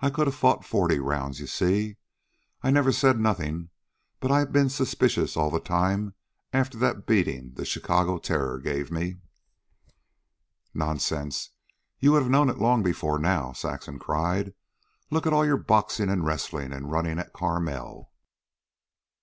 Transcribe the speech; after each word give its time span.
I 0.00 0.10
could 0.10 0.28
a 0.28 0.30
fought 0.30 0.62
forty 0.62 0.98
rounds. 0.98 1.40
You 1.40 1.46
see, 1.46 1.96
I 2.60 2.70
never 2.70 2.92
said 2.92 3.18
nothin', 3.18 3.70
but 4.20 4.30
I've 4.30 4.52
been 4.52 4.68
suspicious 4.68 5.38
all 5.38 5.48
the 5.50 5.58
time 5.58 6.12
after 6.52 6.76
that 6.76 7.06
beatin' 7.06 7.54
the 7.54 7.64
Chicago 7.64 8.18
Terror 8.18 8.58
gave 8.60 8.90
me." 8.90 9.20
"Nonsense! 10.74 11.52
you 11.98 12.12
would 12.12 12.20
have 12.20 12.30
known 12.30 12.50
it 12.50 12.58
long 12.58 12.82
before 12.82 13.18
now," 13.18 13.54
Saxon 13.54 13.98
cried. 13.98 14.52
"Look 15.10 15.26
at 15.26 15.32
all 15.32 15.46
your 15.46 15.56
boxing, 15.56 16.10
and 16.10 16.26
wrestling, 16.26 16.70
and 16.70 16.92
running 16.92 17.18
at 17.18 17.32
Carmel." 17.32 18.10